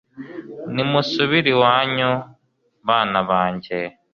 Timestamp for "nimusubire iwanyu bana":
0.73-3.19